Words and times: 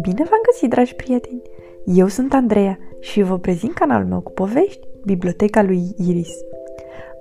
Bine 0.00 0.24
v-am 0.24 0.40
găsit, 0.50 0.70
dragi 0.70 0.94
prieteni! 0.94 1.42
Eu 1.84 2.06
sunt 2.06 2.34
Andreea 2.34 2.78
și 3.00 3.22
vă 3.22 3.38
prezint 3.38 3.74
canalul 3.74 4.08
meu 4.08 4.20
cu 4.20 4.32
povești, 4.32 4.88
Biblioteca 5.04 5.62
lui 5.62 5.94
Iris. 6.08 6.30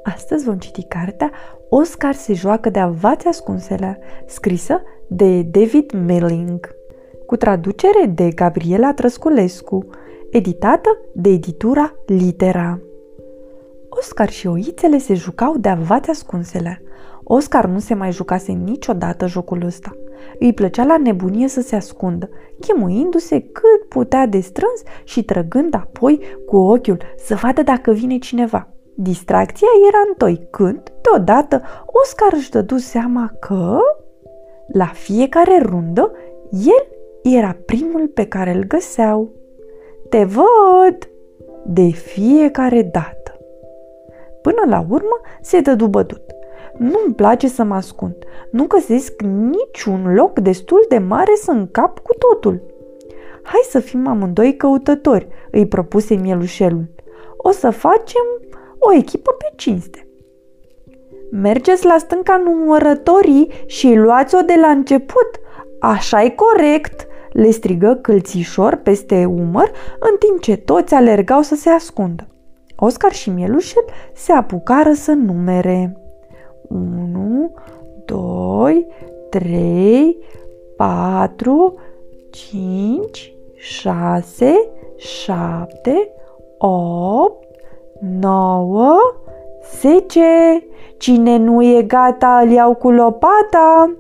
Astăzi 0.03 0.45
vom 0.45 0.57
citi 0.57 0.83
cartea 0.83 1.31
Oscar 1.69 2.13
se 2.13 2.33
joacă 2.33 2.69
de 2.69 2.79
avați 2.79 3.27
ascunsele, 3.27 4.00
scrisă 4.25 4.82
de 5.07 5.41
David 5.41 5.91
Melling, 5.91 6.75
cu 7.25 7.36
traducere 7.36 8.05
de 8.05 8.30
Gabriela 8.30 8.94
Trăsculescu, 8.94 9.86
editată 10.32 11.02
de 11.14 11.30
editura 11.30 11.94
Litera. 12.05 12.80
Oscar 13.98 14.29
și 14.29 14.48
oițele 14.48 14.98
se 14.98 15.13
jucau 15.13 15.57
de 15.57 15.70
avați 15.70 16.09
ascunsele. 16.09 16.82
Oscar 17.23 17.66
nu 17.66 17.80
se 17.80 17.93
mai 17.93 18.12
jucase 18.12 18.52
niciodată 18.52 19.27
jocul 19.27 19.63
ăsta. 19.66 19.95
Îi 20.40 20.54
plăcea 20.54 20.84
la 20.84 20.98
nebunie 20.98 21.48
să 21.48 21.62
se 21.62 21.76
ascundă, 21.76 22.30
chemuindu-se 22.59 23.40
cât 23.40 23.90
putea 23.90 24.26
de 24.26 24.40
strâns 24.40 24.81
și 25.04 25.23
trăgând 25.23 25.73
apoi 25.73 26.20
cu 26.45 26.57
ochiul 26.57 26.98
să 27.18 27.35
vadă 27.35 27.62
dacă 27.62 27.91
vine 27.91 28.18
cineva. 28.18 28.68
Distracția 28.95 29.68
era 29.88 29.99
întoi 30.07 30.48
când, 30.49 30.93
deodată, 31.02 31.62
Oscar 31.85 32.34
își 32.34 32.49
dădu 32.49 32.77
seama 32.77 33.32
că, 33.40 33.79
la 34.73 34.85
fiecare 34.85 35.62
rundă, 35.62 36.12
el 36.52 36.88
era 37.23 37.57
primul 37.66 38.07
pe 38.07 38.26
care 38.26 38.54
îl 38.54 38.63
găseau. 38.63 39.32
Te 40.09 40.23
văd! 40.23 41.09
De 41.66 41.90
fiecare 41.90 42.82
dată. 42.82 43.16
Până 44.47 44.75
la 44.75 44.85
urmă 44.89 45.21
se 45.41 45.59
dădu 45.59 45.87
bătut. 45.87 46.21
Nu-mi 46.77 47.13
place 47.15 47.47
să 47.47 47.63
mă 47.63 47.75
ascund. 47.75 48.15
Nu 48.51 48.63
găsesc 48.67 49.21
niciun 49.21 50.13
loc 50.13 50.39
destul 50.39 50.85
de 50.89 50.97
mare 50.97 51.31
să 51.35 51.51
încap 51.51 51.99
cu 51.99 52.13
totul. 52.13 52.62
Hai 53.43 53.62
să 53.70 53.79
fim 53.79 54.07
amândoi 54.07 54.55
căutători, 54.55 55.27
îi 55.51 55.67
propuse 55.67 56.15
mielușelul. 56.15 56.85
O 57.37 57.51
să 57.51 57.70
facem 57.70 58.23
o 58.79 58.93
echipă 58.93 59.31
pe 59.31 59.54
cinste. 59.55 60.07
Mergeți 61.32 61.85
la 61.85 61.98
stânca 61.98 62.41
numărătorii 62.45 63.51
și 63.65 63.93
luați-o 63.93 64.41
de 64.41 64.56
la 64.61 64.67
început. 64.67 65.29
așa 65.79 66.23
e 66.23 66.29
corect, 66.29 67.07
le 67.31 67.50
strigă 67.50 68.00
câlțișor 68.01 68.75
peste 68.75 69.25
umăr, 69.25 69.72
în 70.00 70.16
timp 70.19 70.41
ce 70.41 70.57
toți 70.57 70.94
alergau 70.94 71.41
să 71.41 71.56
se 71.56 71.69
ascundă. 71.69 72.28
Oscar 72.79 73.11
și 73.11 73.29
Mielușel 73.29 73.83
se 74.13 74.31
apucară 74.31 74.94
să 74.94 75.11
numere. 75.11 75.97
1, 76.67 77.53
2, 78.06 78.88
3, 79.29 80.17
4, 80.75 81.79
5, 82.29 83.33
6, 83.55 84.69
7, 84.95 86.11
8, 86.57 87.45
9, 88.00 88.97
10. 89.79 90.22
Cine 90.97 91.38
nu 91.38 91.63
e 91.63 91.81
gata, 91.81 92.41
îl 92.44 92.51
iau 92.51 92.75
cu 92.75 92.89
lopata. 92.89 93.95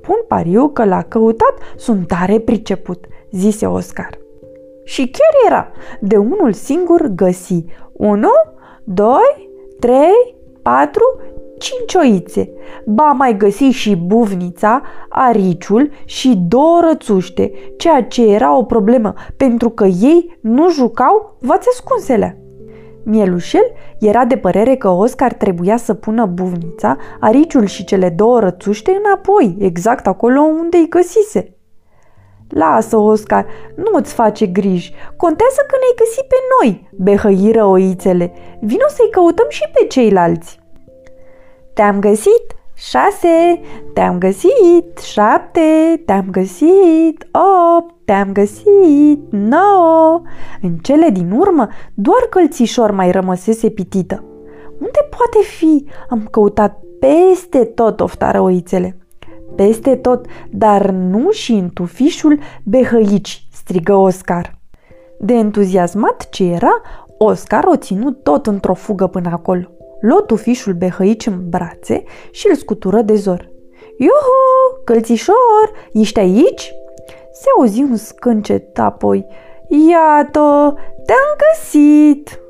Pun 0.00 0.16
pariu 0.28 0.68
că 0.68 0.84
l-a 0.84 1.02
căutat, 1.02 1.54
sunt 1.76 2.06
tare 2.06 2.38
priceput, 2.38 3.06
zise 3.30 3.66
Oscar. 3.66 4.23
Și 4.84 5.10
chiar 5.10 5.50
era, 5.52 5.70
de 6.00 6.16
unul 6.16 6.52
singur 6.52 7.06
găsi. 7.06 7.64
1, 7.92 8.28
2, 8.84 9.16
3, 9.80 9.96
4, 10.62 11.00
cinci 11.58 11.94
oițe. 11.94 12.50
Ba 12.86 13.12
mai 13.12 13.36
găsi 13.36 13.64
și 13.64 13.96
buvnița, 13.96 14.82
ariciul 15.08 15.90
și 16.04 16.42
două 16.48 16.80
rățuște, 16.88 17.52
ceea 17.76 18.02
ce 18.02 18.26
era 18.26 18.56
o 18.56 18.64
problemă, 18.64 19.14
pentru 19.36 19.70
că 19.70 19.84
ei 19.84 20.38
nu 20.40 20.70
jucau 20.70 21.36
vați 21.40 21.68
ascunsele. 21.68 22.38
Mielușel 23.04 23.72
era 24.00 24.24
de 24.24 24.36
părere 24.36 24.76
că 24.76 24.88
Oscar 24.88 25.32
trebuia 25.32 25.76
să 25.76 25.94
pună 25.94 26.26
buvnița, 26.26 26.96
ariciul 27.20 27.64
și 27.64 27.84
cele 27.84 28.08
două 28.08 28.40
rățuște 28.40 29.00
înapoi, 29.04 29.56
exact 29.58 30.06
acolo 30.06 30.40
unde 30.40 30.76
îi 30.76 30.88
găsise. 30.88 31.56
Lasă, 32.54 32.96
Oscar, 32.96 33.46
nu-ți 33.74 34.14
face 34.14 34.46
griji. 34.46 34.92
Contează 35.16 35.60
că 35.66 35.76
ne-ai 35.78 35.98
găsit 35.98 36.24
pe 36.28 36.36
noi, 36.54 36.90
behăiră 36.92 37.64
oițele. 37.64 38.32
Vino 38.60 38.88
să-i 38.88 39.10
căutăm 39.10 39.46
și 39.48 39.62
pe 39.72 39.86
ceilalți. 39.86 40.58
Te-am 41.72 42.00
găsit! 42.00 42.56
Șase! 42.74 43.60
Te-am 43.94 44.18
găsit! 44.18 44.98
Șapte! 45.02 46.02
Te-am 46.06 46.26
găsit! 46.30 47.26
Opt! 47.76 47.94
Te-am 48.04 48.32
găsit! 48.32 49.20
Nouă! 49.30 50.22
În 50.62 50.76
cele 50.76 51.08
din 51.08 51.30
urmă, 51.30 51.68
doar 51.94 52.26
călțișor 52.30 52.90
mai 52.90 53.10
rămăsese 53.10 53.70
pitită. 53.70 54.24
Unde 54.78 55.08
poate 55.16 55.46
fi? 55.56 55.86
Am 56.08 56.28
căutat 56.30 56.80
peste 57.00 57.64
tot, 57.64 58.00
oftară 58.00 58.40
oițele. 58.40 58.98
Peste 59.56 59.96
tot, 59.96 60.26
dar 60.50 60.90
nu 60.90 61.30
și 61.30 61.52
în 61.52 61.70
tufișul 61.74 62.38
behăici, 62.64 63.46
strigă 63.52 63.94
Oscar. 63.94 64.58
De 65.18 65.34
entuziasmat 65.34 66.28
ce 66.30 66.44
era, 66.44 66.80
Oscar 67.18 67.64
o 67.64 67.76
ținut 67.76 68.22
tot 68.22 68.46
într-o 68.46 68.74
fugă 68.74 69.06
până 69.06 69.28
acolo 69.32 69.68
luă 70.04 70.20
tufișul 70.20 70.72
behăici 70.72 71.26
în 71.26 71.48
brațe 71.48 72.02
și 72.30 72.46
îl 72.48 72.54
scutură 72.54 73.02
de 73.02 73.14
zor. 73.14 73.50
Iuhu, 73.98 74.82
călțișor, 74.84 75.70
ești 75.92 76.18
aici? 76.18 76.74
Se 77.32 77.46
auzi 77.58 77.82
un 77.82 77.96
scâncet 77.96 78.78
apoi. 78.78 79.26
Iată, 79.68 80.74
te-am 81.04 81.36
găsit! 81.42 82.40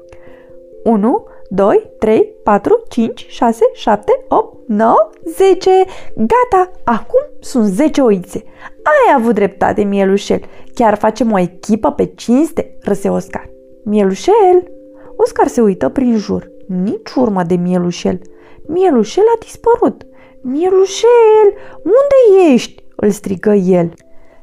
1, 0.85 1.25
2, 1.49 1.91
3, 1.99 2.35
4, 2.43 2.83
5, 2.89 3.27
6, 3.29 3.65
7, 3.73 4.25
8, 4.29 4.69
9, 4.69 5.11
10. 5.37 5.71
Gata, 6.15 6.71
acum 6.85 7.21
sunt 7.41 7.65
10 7.65 8.01
oițe. 8.01 8.45
Ai 8.83 9.15
avut 9.17 9.35
dreptate, 9.35 9.83
Mielușel. 9.83 10.41
Chiar 10.75 10.97
facem 10.97 11.33
o 11.33 11.39
echipă 11.39 11.91
pe 11.91 12.05
cinste, 12.05 12.77
râse 12.81 13.09
Oscar. 13.09 13.51
Mielușel! 13.85 14.73
Oscar 15.17 15.47
se 15.47 15.61
uită 15.61 15.89
prin 15.89 16.17
jur. 16.17 16.51
Nici 16.67 17.13
urmă 17.15 17.43
de 17.43 17.55
mielușel. 17.55 18.21
Mielușel 18.67 19.25
a 19.35 19.39
dispărut. 19.41 20.07
Mielușel, 20.43 21.49
unde 21.83 22.53
ești? 22.53 22.85
îl 22.97 23.11
strigă 23.11 23.53
el. 23.53 23.93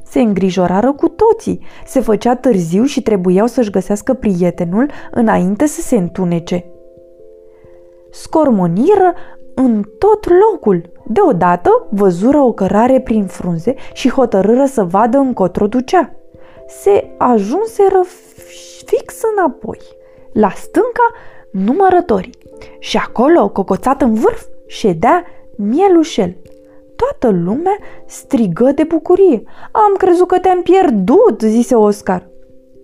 Se 0.04 0.20
îngrijorară 0.20 0.94
cu 0.94 1.08
toții. 1.08 1.66
Se 1.86 2.00
făcea 2.00 2.36
târziu 2.36 2.84
și 2.84 3.02
trebuiau 3.02 3.48
să-și 3.48 3.70
găsească 3.70 4.14
prietenul 4.14 4.92
înainte 5.12 5.66
să 5.66 5.82
se 5.82 5.96
întunece. 5.96 6.66
Scormoniră 8.12 9.14
în 9.54 9.84
tot 9.98 10.28
locul. 10.30 10.90
Deodată 11.06 11.88
văzură 11.90 12.38
o 12.38 12.54
cărare 12.54 13.00
prin 13.00 13.26
frunze 13.26 13.76
și 13.94 14.10
hotărâră 14.10 14.66
să 14.66 14.84
vadă 14.84 15.18
încotro 15.18 15.68
ducea. 15.68 16.16
Se 16.68 17.14
ajunseră 17.18 18.02
fix 18.86 19.20
înapoi. 19.36 19.80
La 20.34 20.50
stânca 20.50 21.12
numărătorii. 21.52 22.38
Și 22.80 22.98
acolo, 22.98 23.50
cocoțat 23.50 24.02
în 24.02 24.14
vârf, 24.14 24.46
ședea 24.66 25.26
mielușel. 25.56 26.36
Toată 26.96 27.36
lumea 27.38 27.78
strigă 28.06 28.72
de 28.76 28.84
bucurie. 28.84 29.44
Am 29.72 29.94
crezut 29.98 30.28
că 30.28 30.40
te-am 30.40 30.62
pierdut, 30.62 31.42
zise 31.42 31.76
Oscar. 31.76 32.30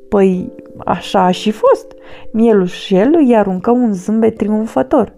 Păi, 0.09 0.53
așa 0.85 1.23
a 1.23 1.31
și 1.31 1.51
fost. 1.51 1.91
Mielușel 2.31 3.15
îi 3.15 3.35
aruncă 3.35 3.71
un 3.71 3.93
zâmbet 3.93 4.37
triumfător. 4.37 5.15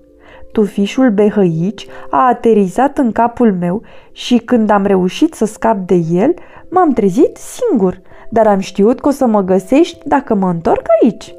Tufișul 0.51 1.09
behăici 1.09 1.87
a 2.09 2.27
aterizat 2.27 2.97
în 2.97 3.11
capul 3.11 3.53
meu 3.53 3.81
și 4.11 4.37
când 4.37 4.69
am 4.69 4.85
reușit 4.85 5.33
să 5.33 5.45
scap 5.45 5.77
de 5.77 6.01
el, 6.11 6.33
m-am 6.69 6.93
trezit 6.93 7.37
singur, 7.37 8.01
dar 8.29 8.47
am 8.47 8.59
știut 8.59 8.99
că 8.99 9.07
o 9.07 9.11
să 9.11 9.25
mă 9.25 9.41
găsești 9.41 10.07
dacă 10.07 10.35
mă 10.35 10.49
întorc 10.49 10.85
aici. 11.01 11.33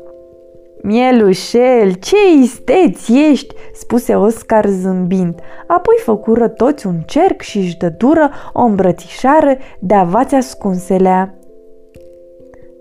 Mielușel, 0.82 1.92
ce 1.92 2.16
isteți 2.42 3.12
ești!" 3.30 3.54
spuse 3.72 4.14
Oscar 4.14 4.66
zâmbind. 4.66 5.40
Apoi 5.66 5.94
făcură 6.04 6.48
toți 6.48 6.86
un 6.86 7.00
cerc 7.06 7.40
și 7.40 7.58
își 7.58 7.76
dură 7.98 8.30
o 8.52 8.62
îmbrățișare 8.62 9.58
de 9.78 9.94
avați 9.94 10.34
ascunselea. 10.34 11.34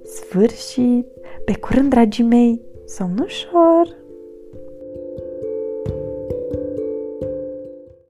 Sfârșit! 0.03 1.18
Pe 1.49 1.57
curând, 1.57 1.89
dragii 1.89 2.23
mei, 2.23 2.61
somn 2.85 3.19
ușor! 3.19 3.95